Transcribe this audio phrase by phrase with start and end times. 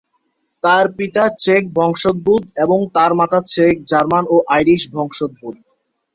[0.63, 5.55] তার পিতা চেক বংশোদ্ভূত, এবং তার মাতা চেক, জার্মান ও আইরিশ বংশোদ্ভূত।